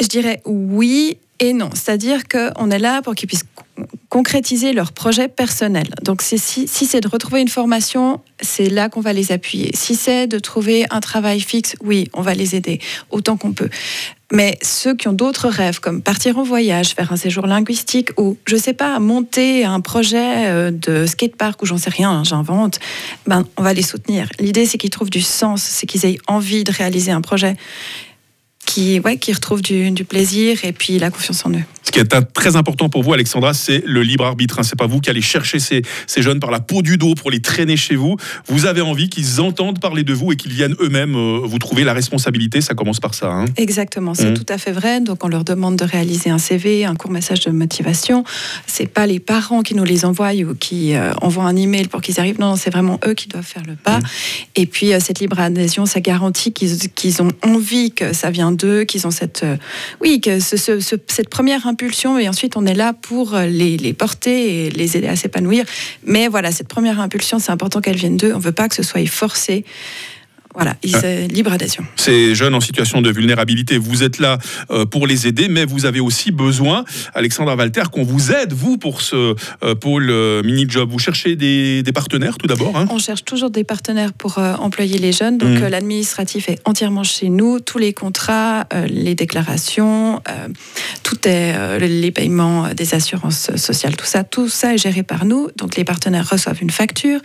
Je 0.00 0.06
dirais 0.08 0.40
oui 0.46 1.18
et 1.38 1.52
non. 1.52 1.70
C'est-à-dire 1.74 2.28
qu'on 2.28 2.70
est 2.70 2.78
là 2.78 3.02
pour 3.02 3.14
qu'ils 3.14 3.28
puissent 3.28 3.46
con- 3.54 3.86
concrétiser 4.08 4.72
leur 4.72 4.92
projet 4.92 5.28
personnel. 5.28 5.88
Donc 6.02 6.22
si, 6.22 6.38
c'est 6.38 7.00
de 7.00 7.08
retrouver 7.08 7.40
une 7.40 7.48
formation, 7.48 8.20
c'est 8.40 8.68
là 8.68 8.88
qu'on 8.88 9.00
va 9.00 9.12
les 9.12 9.32
appuyer. 9.32 9.70
Si 9.74 9.94
c'est 9.94 10.26
de 10.26 10.38
trouver 10.38 10.86
un 10.90 11.00
travail 11.00 11.40
fixe, 11.40 11.76
oui, 11.82 12.08
on 12.14 12.22
va 12.22 12.34
les 12.34 12.54
aider 12.54 12.80
autant 13.10 13.36
qu'on 13.36 13.52
peut. 13.52 13.68
Mais 14.32 14.58
ceux 14.60 14.96
qui 14.96 15.06
ont 15.06 15.12
d'autres 15.12 15.48
rêves, 15.48 15.78
comme 15.78 16.02
partir 16.02 16.38
en 16.38 16.42
voyage, 16.42 16.94
faire 16.94 17.12
un 17.12 17.16
séjour 17.16 17.46
linguistique 17.46 18.10
ou, 18.16 18.36
je 18.46 18.56
sais 18.56 18.72
pas, 18.72 18.98
monter 18.98 19.64
un 19.64 19.80
projet 19.80 20.48
euh, 20.48 20.70
de 20.72 21.06
skatepark 21.06 21.62
ou 21.62 21.66
j'en 21.66 21.78
sais 21.78 21.90
rien, 21.90 22.10
hein, 22.10 22.24
j'invente, 22.24 22.80
ben, 23.26 23.46
on 23.56 23.62
va 23.62 23.72
les 23.72 23.82
soutenir. 23.82 24.28
L'idée, 24.40 24.66
c'est 24.66 24.78
qu'ils 24.78 24.90
trouvent 24.90 25.10
du 25.10 25.22
sens, 25.22 25.62
c'est 25.62 25.86
qu'ils 25.86 26.06
aient 26.06 26.18
envie 26.26 26.64
de 26.64 26.72
réaliser 26.72 27.12
un 27.12 27.20
projet 27.20 27.56
qui, 28.76 29.00
ouais, 29.00 29.16
retrouvent 29.32 29.62
du 29.62 30.04
plaisir 30.04 30.62
et 30.62 30.72
puis 30.72 30.98
la 30.98 31.10
confiance 31.10 31.46
en 31.46 31.50
eux. 31.50 31.64
Ce 31.86 31.92
qui 31.92 32.00
est 32.00 32.14
un- 32.14 32.22
très 32.22 32.56
important 32.56 32.88
pour 32.88 33.04
vous, 33.04 33.12
Alexandra, 33.12 33.54
c'est 33.54 33.82
le 33.86 34.02
libre 34.02 34.24
arbitre. 34.24 34.58
hein. 34.58 34.62
C'est 34.64 34.76
pas 34.76 34.88
vous 34.88 35.00
qui 35.00 35.08
allez 35.08 35.20
chercher 35.22 35.60
ces, 35.60 35.82
ces 36.08 36.20
jeunes 36.20 36.40
par 36.40 36.50
la 36.50 36.58
peau 36.58 36.82
du 36.82 36.98
dos 36.98 37.14
pour 37.14 37.30
les 37.30 37.40
traîner 37.40 37.76
chez 37.76 37.94
vous. 37.94 38.16
Vous 38.48 38.66
avez 38.66 38.80
envie 38.80 39.08
qu'ils 39.08 39.40
entendent 39.40 39.78
parler 39.80 40.02
de 40.02 40.12
vous 40.12 40.32
et 40.32 40.36
qu'ils 40.36 40.52
viennent 40.52 40.74
eux-mêmes 40.80 41.14
euh, 41.14 41.40
vous 41.44 41.58
trouver 41.60 41.84
la 41.84 41.92
responsabilité. 41.92 42.60
Ça 42.60 42.74
commence 42.74 42.98
par 42.98 43.14
ça. 43.14 43.30
hein. 43.30 43.44
Exactement, 43.56 44.14
c'est 44.14 44.30
Mhm. 44.30 44.36
tout 44.36 44.46
à 44.52 44.58
fait 44.58 44.72
vrai. 44.72 45.00
Donc 45.00 45.24
on 45.24 45.28
leur 45.28 45.44
demande 45.44 45.76
de 45.76 45.84
réaliser 45.84 46.28
un 46.28 46.38
CV, 46.38 46.84
un 46.84 46.96
court 46.96 47.12
message 47.12 47.40
de 47.40 47.52
motivation. 47.52 48.24
C'est 48.66 48.86
pas 48.88 49.06
les 49.06 49.20
parents 49.20 49.62
qui 49.62 49.76
nous 49.76 49.84
les 49.84 50.04
envoient 50.04 50.32
ou 50.34 50.54
qui 50.56 50.94
euh, 50.94 51.12
envoient 51.22 51.44
un 51.44 51.54
email 51.56 51.86
pour 51.86 52.00
qu'ils 52.02 52.18
arrivent. 52.18 52.40
Non, 52.40 52.48
non, 52.50 52.56
c'est 52.56 52.70
vraiment 52.70 52.98
eux 53.06 53.14
qui 53.14 53.28
doivent 53.28 53.44
faire 53.46 53.62
le 53.64 53.76
pas. 53.76 54.00
Et 54.56 54.66
puis 54.66 54.92
euh, 54.92 54.98
cette 55.00 55.20
libre 55.20 55.38
adhésion, 55.38 55.86
ça 55.86 56.00
garantit 56.00 56.52
qu'ils 56.52 57.22
ont 57.22 57.30
envie 57.44 57.92
que 57.92 58.12
ça 58.12 58.30
vient 58.30 58.50
d'eux, 58.50 58.82
qu'ils 58.84 59.06
ont 59.06 59.12
cette 59.12 59.44
oui, 60.00 60.20
que 60.20 60.40
ce- 60.40 60.56
ce- 60.56 60.80
ce- 60.80 60.96
cette 61.06 61.28
première 61.28 61.66
Et 62.18 62.28
ensuite 62.28 62.56
on 62.56 62.66
est 62.66 62.74
là 62.74 62.92
pour 62.92 63.34
euh, 63.34 63.46
les, 63.46 63.76
les 63.76 63.92
porter 63.92 64.66
et 64.66 64.70
les 64.70 64.96
aider 64.96 65.08
à 65.08 65.16
s'épanouir. 65.16 65.64
Mais 66.04 66.28
voilà, 66.28 66.52
cette 66.52 66.68
première 66.68 67.00
impulsion, 67.00 67.38
c'est 67.38 67.52
important 67.52 67.80
qu'elle 67.80 67.96
vienne 67.96 68.16
d'eux. 68.16 68.32
On 68.34 68.38
veut 68.38 68.52
pas 68.52 68.68
que 68.68 68.74
ce 68.74 68.82
soit 68.82 69.06
forcé. 69.06 69.64
Voilà, 70.56 70.74
ils, 70.82 70.96
euh, 71.04 71.26
libre 71.28 71.52
adhésion. 71.52 71.84
Ces 71.96 72.34
jeunes 72.34 72.54
en 72.54 72.60
situation 72.60 73.02
de 73.02 73.10
vulnérabilité, 73.10 73.76
vous 73.76 74.02
êtes 74.02 74.18
là 74.18 74.38
euh, 74.70 74.86
pour 74.86 75.06
les 75.06 75.26
aider, 75.26 75.48
mais 75.48 75.66
vous 75.66 75.84
avez 75.84 76.00
aussi 76.00 76.32
besoin, 76.32 76.84
Alexandra 77.14 77.54
Walter, 77.56 77.82
qu'on 77.92 78.04
vous 78.04 78.32
aide, 78.32 78.54
vous, 78.54 78.78
pour 78.78 79.02
ce 79.02 79.34
euh, 79.62 79.74
pôle 79.74 80.08
euh, 80.08 80.42
mini-job. 80.42 80.90
Vous 80.90 80.98
cherchez 80.98 81.36
des, 81.36 81.82
des 81.82 81.92
partenaires 81.92 82.38
tout 82.38 82.46
d'abord 82.46 82.74
hein? 82.76 82.86
On 82.90 82.98
cherche 82.98 83.24
toujours 83.24 83.50
des 83.50 83.64
partenaires 83.64 84.14
pour 84.14 84.38
euh, 84.38 84.54
employer 84.54 84.98
les 84.98 85.12
jeunes. 85.12 85.36
Donc 85.36 85.60
euh, 85.60 85.68
l'administratif 85.68 86.48
est 86.48 86.58
entièrement 86.64 87.04
chez 87.04 87.28
nous. 87.28 87.60
Tous 87.60 87.78
les 87.78 87.92
contrats, 87.92 88.66
euh, 88.72 88.86
les 88.86 89.14
déclarations, 89.14 90.22
euh, 90.28 90.48
tout 91.02 91.28
est 91.28 91.54
euh, 91.54 91.78
les 91.78 92.10
paiements 92.10 92.64
euh, 92.64 92.74
des 92.74 92.94
assurances 92.94 93.54
sociales, 93.56 93.94
tout 93.96 94.06
ça, 94.06 94.24
tout 94.24 94.48
ça 94.48 94.72
est 94.72 94.78
géré 94.78 95.02
par 95.02 95.26
nous. 95.26 95.48
Donc 95.56 95.76
les 95.76 95.84
partenaires 95.84 96.28
reçoivent 96.28 96.62
une 96.62 96.70
facture. 96.70 97.20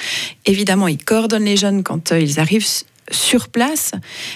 Évidemment, 0.45 0.89
ils 0.89 1.01
coordonnent 1.01 1.45
les 1.45 1.57
jeunes 1.57 1.81
quand 1.83 2.11
euh, 2.11 2.19
ils 2.19 2.39
arrivent 2.39 2.67
sur 3.11 3.49
place, 3.49 3.91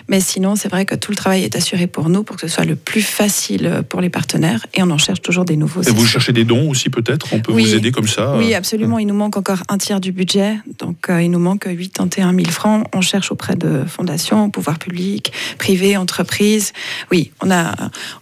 mais 0.07 0.19
sinon 0.19 0.55
c'est 0.55 0.69
vrai 0.69 0.85
que 0.85 0.95
tout 0.95 1.11
le 1.11 1.17
travail 1.17 1.43
est 1.43 1.55
assuré 1.55 1.87
pour 1.87 2.09
nous 2.09 2.23
pour 2.23 2.35
que 2.35 2.41
ce 2.47 2.53
soit 2.53 2.65
le 2.65 2.75
plus 2.75 3.01
facile 3.01 3.83
pour 3.89 4.01
les 4.01 4.09
partenaires 4.09 4.65
et 4.73 4.83
on 4.83 4.89
en 4.91 4.97
cherche 4.97 5.21
toujours 5.21 5.45
des 5.45 5.55
nouveaux. 5.57 5.81
Et 5.81 5.91
vous 5.91 6.05
cherchez 6.05 6.33
des 6.33 6.43
dons 6.43 6.69
aussi 6.69 6.89
peut-être 6.89 7.27
On 7.33 7.39
peut 7.39 7.53
Oui. 7.53 7.63
vous 7.63 7.75
aider 7.75 7.91
comme 7.91 8.07
ça 8.07 8.35
Oui, 8.37 8.53
euh, 8.53 8.57
absolument. 8.57 8.99
Il 8.99 9.07
nous 9.07 9.15
manque 9.15 9.37
encore 9.37 9.63
un 9.69 9.77
tiers 9.77 9.99
du 9.99 10.11
budget. 10.11 10.55
Donc, 10.79 11.09
euh, 11.09 11.21
il 11.21 11.31
nous 11.31 11.39
manque 11.39 11.67
81 11.67 12.33
000 12.33 12.49
francs. 12.51 12.85
On 12.93 13.01
cherche 13.01 13.31
auprès 13.31 13.55
de 13.55 13.83
fondations, 13.87 14.49
pouvoirs 14.49 14.79
publics, 14.79 15.31
privés, 15.57 15.97
entreprises. 15.97 16.73
Oui, 17.11 17.31
on 17.41 17.49
a, 17.51 17.73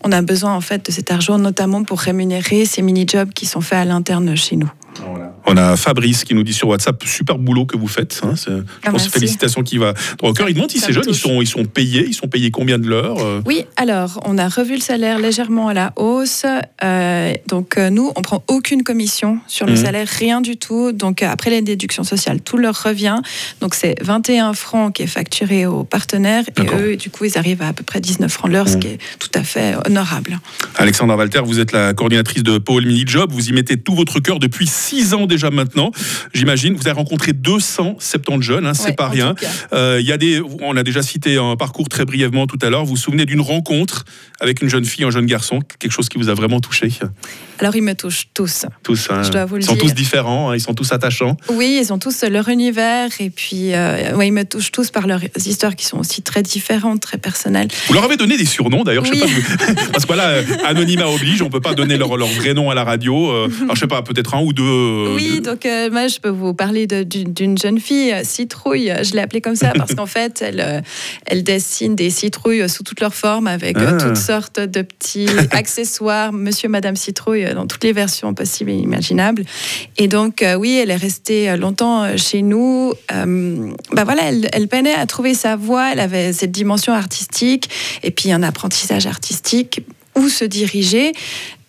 on 0.04 0.12
a 0.12 0.22
besoin 0.22 0.54
en 0.54 0.62
fait 0.62 0.86
de 0.86 0.92
cet 0.92 1.12
argent, 1.12 1.38
notamment 1.38 1.84
pour 1.84 2.00
rémunérer 2.00 2.66
ces 2.66 2.82
mini-jobs 2.82 3.32
qui 3.34 3.46
sont 3.46 3.62
faits 3.62 3.80
à 3.80 3.86
l'interne 3.86 4.36
chez 4.36 4.56
nous. 4.56 4.72
On 5.54 5.58
a 5.58 5.78
Fabrice 5.78 6.24
qui 6.24 6.34
nous 6.34 6.42
dit 6.42 6.52
sur 6.54 6.68
WhatsApp 6.70 7.04
super 7.06 7.38
boulot 7.38 7.68
que 7.68 7.78
vous 7.78 7.88
faites. 7.88 8.22
hein. 8.24 8.34
C'est- 8.36 8.50
je 8.50 8.64
Ah, 8.86 8.90
pense 8.92 9.08
félicitations 9.08 9.62
qui 9.62 9.78
va 9.78 9.94
droit 10.18 10.32
au 10.32 10.34
cœur. 10.34 10.50
Il 10.50 10.56
demande 10.56 10.72
si 10.72 10.80
ces 10.80 10.92
jeunes 10.94 11.04
ils 11.08 11.14
sont 11.14 11.42
ils 11.44 11.48
sont 11.48 11.66
payés, 11.66 12.06
ils 12.08 12.16
sont 12.16 12.28
payés 12.28 12.50
combien 12.50 12.80
de 12.80 12.88
l'heure 12.88 13.18
euh, 13.20 13.40
Oui, 13.46 13.66
alors 13.78 14.20
on 14.26 14.40
a 14.40 14.48
revu 14.50 14.74
le 14.74 14.80
salaire 14.82 15.20
légèrement 15.20 15.68
à 15.68 15.76
la 15.76 15.94
hausse. 15.96 16.44
Euh, 16.84 17.34
donc 17.48 17.78
euh, 17.78 17.92
nous, 17.92 18.12
on 18.16 18.22
prend 18.24 18.44
aucune 18.48 18.82
commission 18.82 19.38
sur 19.48 19.68
le 19.68 19.74
Mhm. 19.74 19.78
salaire, 19.78 20.08
rien 20.08 20.42
du 20.42 20.58
tout. 20.58 20.92
Donc 20.92 21.22
après 21.22 21.52
les 21.52 21.62
déductions 21.62 22.04
sociales, 22.04 22.42
tout 22.42 22.58
leur 22.58 22.82
revient. 22.82 23.20
Donc 23.62 23.76
c'est 23.76 23.96
21 24.02 24.54
francs 24.54 24.96
qui 24.96 25.04
est 25.04 25.08
facturé 25.08 25.68
aux 25.68 25.84
partenaires 25.84 26.46
et 26.58 26.66
eux, 26.82 26.96
du 26.96 27.12
coup, 27.12 27.26
ils 27.26 27.38
arrivent 27.38 27.62
à 27.62 27.68
à 27.68 27.74
peu 27.74 27.84
près 27.84 28.02
19 28.02 28.32
francs 28.32 28.52
l'heure, 28.52 28.68
ce 28.68 28.74
Mhm. 28.76 28.80
qui 28.80 28.88
est 28.88 28.98
tout 29.20 29.30
à 29.36 29.44
fait 29.44 29.76
honorable. 29.86 30.40
Alexandra 30.78 31.16
Walter, 31.16 31.42
vous 31.46 31.60
êtes 31.60 31.72
la 31.74 31.94
coordinatrice 31.94 32.42
de 32.44 32.58
Paul 32.58 32.86
Mini 32.86 33.04
Job. 33.06 33.32
Vous 33.32 33.50
y 33.50 33.52
mettez 33.54 33.78
tout 33.78 33.94
votre 33.96 34.20
cœur 34.20 34.40
depuis 34.40 34.66
six 34.68 35.14
ans 35.14 35.26
déjà 35.28 35.43
maintenant. 35.52 35.92
J'imagine. 36.34 36.74
Vous 36.76 36.88
avez 36.88 36.98
rencontré 36.98 37.34
270 37.34 38.42
jeunes, 38.42 38.66
hein, 38.66 38.74
c'est 38.74 38.88
Ouais, 38.90 38.94
pas 38.94 39.08
en 39.08 39.12
rien. 39.12 39.36
Euh, 39.74 39.98
Il 40.00 40.06
y 40.08 40.12
a 40.12 40.18
des, 40.18 40.42
on 40.62 40.76
a 40.78 40.84
déjà 40.84 41.02
cité 41.02 41.38
un 41.38 41.56
parcours 41.56 41.90
très 41.90 42.06
brièvement 42.06 42.48
tout 42.48 42.60
à 42.62 42.70
l'heure. 42.70 42.84
Vous 42.86 42.92
vous 42.92 42.98
souvenez 42.98 43.26
d'une 43.26 43.42
rencontre 43.42 44.06
avec 44.40 44.62
une 44.62 44.70
jeune 44.70 44.86
fille, 44.86 45.04
un 45.06 45.12
jeune 45.12 45.26
garçon, 45.26 45.60
quelque 45.80 45.92
chose 45.92 46.10
qui 46.10 46.18
vous 46.18 46.30
a 46.30 46.34
vraiment 46.34 46.60
touché? 46.60 46.90
Alors 47.60 47.76
ils 47.76 47.82
me 47.84 47.94
touchent 47.96 48.28
tous. 48.34 48.66
Tous, 48.84 49.08
hein, 49.10 49.24
Je 49.24 49.32
dois 49.32 49.46
vous 49.46 49.56
le 49.56 49.62
ils 49.62 49.66
sont 49.66 49.74
dire. 49.74 49.84
tous 49.84 49.94
différents, 49.94 50.50
hein, 50.50 50.56
ils 50.56 50.60
sont 50.60 50.74
tous 50.74 50.92
attachants. 50.92 51.38
Oui, 51.50 51.80
ils 51.82 51.94
ont 51.94 52.00
tous 52.00 52.24
leur 52.24 52.50
univers 52.50 53.10
et 53.20 53.30
puis 53.30 53.74
euh, 53.74 54.16
ouais, 54.16 54.28
ils 54.28 54.34
me 54.34 54.44
touchent 54.44 54.72
tous 54.72 54.92
par 54.92 55.08
leurs 55.08 55.22
histoires 55.46 55.76
qui 55.76 55.86
sont 55.86 55.98
aussi 56.00 56.22
très 56.22 56.42
différentes, 56.44 57.02
très 57.02 57.18
personnelles. 57.18 57.70
Vous 57.88 57.94
leur 57.94 58.04
avez 58.04 58.18
donné 58.18 58.38
des 58.38 58.46
surnoms 58.46 58.84
d'ailleurs, 58.84 59.06
je 59.06 59.14
sais 59.14 59.24
Oui. 59.24 59.76
Parce 59.94 60.04
que 60.06 60.08
voilà, 60.14 60.28
euh, 60.30 60.44
anonymat 60.66 61.08
oblige, 61.08 61.42
on 61.42 61.50
peut 61.50 61.62
pas 61.62 61.74
donner 61.74 61.98
leur, 61.98 62.18
leur 62.18 62.28
vrai 62.28 62.54
nom 62.54 62.70
à 62.70 62.76
la 62.76 62.84
radio. 62.84 63.32
euh, 63.32 63.48
alors 63.64 63.76
je 63.76 63.80
sais 63.82 63.88
pas, 63.88 64.02
peut-être 64.02 64.36
un 64.36 64.42
ou 64.42 64.52
deux. 64.52 64.64
euh, 64.64 65.16
Oui, 65.34 65.42
deux- 65.42 65.52
donc 65.52 65.66
euh, 65.66 65.90
moi 65.92 66.08
je 66.08 66.20
peux 66.20 66.30
vous 66.30 66.54
parler 66.54 66.88
d'une 66.88 67.58
jeune 67.58 67.80
fille, 67.80 68.12
euh, 68.12 68.22
Citrouille. 68.24 68.92
Je 69.04 69.13
l'ai 69.13 69.20
appelée 69.22 69.42
comme 69.42 69.56
ça 69.56 69.74
parce 69.78 69.94
qu'en 69.96 70.06
fait, 70.06 70.42
elle, 70.42 70.60
euh, 70.60 70.82
elle 71.25 71.44
dessine 71.44 71.96
des 71.96 72.10
citrouilles 72.10 72.68
sous 72.70 72.84
toutes 72.84 73.00
leurs 73.02 73.13
formes 73.16 73.48
avec 73.48 73.78
Ah. 73.80 73.94
toutes 74.00 74.18
sortes 74.18 74.60
de 74.60 74.82
petits 74.82 75.28
accessoires, 75.52 76.32
Monsieur, 76.34 76.70
Madame 76.70 76.96
Citrouille, 76.96 77.46
dans 77.54 77.68
toutes 77.68 77.84
les 77.84 77.94
versions 77.94 78.34
possibles 78.34 78.72
et 78.72 78.75
imaginables. 78.78 79.44
Et 79.98 80.08
donc, 80.08 80.42
euh, 80.42 80.56
oui, 80.56 80.78
elle 80.82 80.92
est 80.92 80.96
restée 80.96 81.56
longtemps 81.58 82.16
chez 82.18 82.42
nous. 82.42 82.94
Euh, 83.12 83.72
bah 83.92 84.04
voilà, 84.04 84.24
elle, 84.30 84.50
elle 84.54 84.68
peinait 84.68 84.94
à 84.96 85.06
trouver 85.06 85.34
sa 85.34 85.56
voie. 85.56 85.92
Elle 85.92 86.00
avait 86.00 86.34
cette 86.34 86.52
dimension 86.52 86.94
artistique 86.94 87.70
et 88.04 88.12
puis 88.12 88.32
un 88.32 88.44
apprentissage 88.44 89.08
artistique 89.08 89.82
où 90.16 90.30
se 90.30 90.46
diriger? 90.46 91.12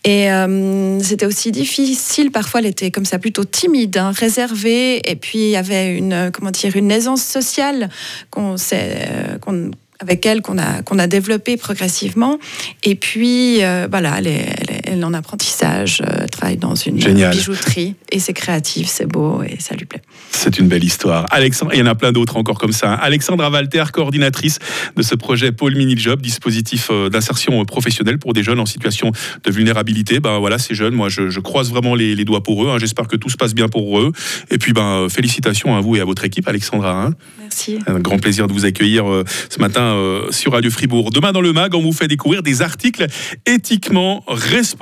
Et 0.04 0.30
euh, 0.30 1.00
c'était 1.00 1.26
aussi 1.26 1.50
difficile. 1.50 2.30
Parfois, 2.30 2.60
elle 2.60 2.66
était 2.66 2.90
comme 2.90 3.06
ça 3.06 3.18
plutôt 3.18 3.44
timide, 3.44 3.96
hein, 3.96 4.10
réservée. 4.10 5.00
Et 5.10 5.16
puis, 5.16 5.38
il 5.38 5.50
y 5.50 5.56
avait 5.56 5.96
une, 5.96 6.30
comment 6.32 6.50
dire, 6.50 6.76
une 6.76 6.90
aisance 6.90 7.22
sociale 7.22 7.88
qu'on 8.30 8.56
s'est, 8.58 8.98
euh, 9.08 9.38
qu'on- 9.38 9.70
avec 10.00 10.26
elle 10.26 10.42
qu'on 10.42 10.58
a, 10.58 10.82
qu'on 10.82 10.98
a 10.98 11.06
développée 11.06 11.56
progressivement. 11.56 12.38
Et 12.82 12.96
puis, 12.96 13.62
euh, 13.64 13.86
voilà, 13.90 14.16
elle 14.18 14.26
est- 14.26 14.73
elle 14.84 15.00
est 15.00 15.04
en 15.04 15.14
apprentissage, 15.14 16.02
euh, 16.06 16.26
travaille 16.26 16.56
dans 16.56 16.74
une 16.74 17.00
Génial. 17.00 17.34
bijouterie. 17.34 17.94
Et 18.12 18.18
c'est 18.18 18.32
créatif, 18.32 18.86
c'est 18.88 19.06
beau 19.06 19.42
et 19.42 19.56
ça 19.60 19.74
lui 19.74 19.86
plaît. 19.86 20.02
C'est 20.30 20.58
une 20.58 20.68
belle 20.68 20.84
histoire. 20.84 21.26
Alexandre, 21.30 21.72
il 21.74 21.78
y 21.78 21.82
en 21.82 21.86
a 21.86 21.94
plein 21.94 22.12
d'autres 22.12 22.36
encore 22.36 22.58
comme 22.58 22.72
ça. 22.72 22.92
hein. 22.92 22.98
Alexandra 23.00 23.50
Walter, 23.50 23.84
coordinatrice 23.92 24.58
de 24.96 25.02
ce 25.02 25.14
projet 25.14 25.52
Paul 25.52 25.74
Mini 25.74 25.96
Job, 25.96 26.20
dispositif 26.20 26.88
euh, 26.90 27.08
d'insertion 27.08 27.60
euh, 27.60 27.64
professionnelle 27.64 28.18
pour 28.18 28.32
des 28.34 28.42
jeunes 28.42 28.60
en 28.60 28.66
situation 28.66 29.10
de 29.44 29.50
vulnérabilité. 29.50 30.20
Ben 30.20 30.38
voilà, 30.38 30.58
ces 30.58 30.74
jeunes, 30.74 30.94
moi 30.94 31.08
je, 31.08 31.30
je 31.30 31.40
croise 31.40 31.70
vraiment 31.70 31.94
les, 31.94 32.14
les 32.14 32.24
doigts 32.24 32.42
pour 32.42 32.64
eux. 32.64 32.70
hein. 32.70 32.78
J'espère 32.78 33.08
que 33.08 33.16
tout 33.16 33.30
se 33.30 33.36
passe 33.36 33.54
bien 33.54 33.68
pour 33.68 33.98
eux. 34.00 34.12
Et 34.50 34.58
puis 34.58 34.72
ben 34.72 35.04
euh, 35.04 35.08
félicitations 35.08 35.76
à 35.76 35.80
vous 35.80 35.96
et 35.96 36.00
à 36.00 36.04
votre 36.04 36.24
équipe, 36.24 36.46
Alexandra. 36.48 37.04
hein. 37.06 37.10
Merci. 37.40 37.78
Un 37.86 38.00
grand 38.00 38.18
plaisir 38.18 38.46
de 38.48 38.52
vous 38.52 38.64
accueillir 38.64 39.08
euh, 39.10 39.24
ce 39.48 39.58
matin 39.60 39.82
euh, 39.94 40.30
sur 40.30 40.52
Radio 40.52 40.70
Fribourg. 40.70 41.10
Demain 41.10 41.32
dans 41.32 41.40
le 41.40 41.52
MAG, 41.52 41.74
on 41.74 41.80
vous 41.82 41.92
fait 41.92 42.08
découvrir 42.08 42.42
des 42.42 42.62
articles 42.62 43.06
éthiquement 43.46 44.24
responsables 44.28 44.74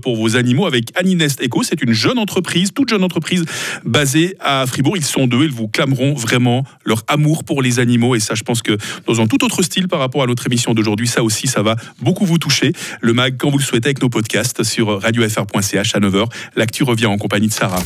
pour 0.00 0.16
vos 0.16 0.36
animaux 0.36 0.66
avec 0.66 0.86
Aninest 0.94 1.42
Eco. 1.42 1.62
C'est 1.62 1.82
une 1.82 1.92
jeune 1.92 2.18
entreprise, 2.18 2.72
toute 2.72 2.88
jeune 2.88 3.04
entreprise 3.04 3.44
basée 3.84 4.36
à 4.40 4.66
Fribourg. 4.66 4.96
Ils 4.96 5.04
sont 5.04 5.26
deux, 5.26 5.44
ils 5.44 5.50
vous 5.50 5.68
clameront 5.68 6.14
vraiment 6.14 6.64
leur 6.84 7.02
amour 7.08 7.44
pour 7.44 7.62
les 7.62 7.78
animaux. 7.78 8.14
Et 8.14 8.20
ça, 8.20 8.34
je 8.34 8.42
pense 8.42 8.62
que 8.62 8.76
dans 9.06 9.20
un 9.20 9.26
tout 9.26 9.44
autre 9.44 9.62
style 9.62 9.88
par 9.88 10.00
rapport 10.00 10.22
à 10.22 10.26
notre 10.26 10.46
émission 10.46 10.74
d'aujourd'hui, 10.74 11.08
ça 11.08 11.22
aussi, 11.22 11.46
ça 11.46 11.62
va 11.62 11.76
beaucoup 12.00 12.26
vous 12.26 12.38
toucher. 12.38 12.72
Le 13.00 13.12
MAG, 13.12 13.36
quand 13.38 13.50
vous 13.50 13.58
le 13.58 13.64
souhaitez, 13.64 13.88
avec 13.88 14.02
nos 14.02 14.08
podcasts 14.08 14.62
sur 14.62 15.00
radiofr.ch 15.00 15.94
à 15.94 16.00
9h. 16.00 16.26
L'actu 16.56 16.82
revient 16.82 17.06
en 17.06 17.18
compagnie 17.18 17.48
de 17.48 17.52
Sarah. 17.52 17.82